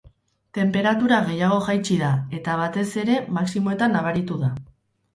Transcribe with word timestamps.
Tenperatura 0.57 1.19
gehiago 1.27 1.59
jaitsi 1.69 1.99
da, 2.05 2.11
eta 2.41 2.57
batez 2.65 2.89
ere 3.05 3.23
maximoetan 3.39 3.99
nabaritu 4.01 4.45
da. 4.47 4.55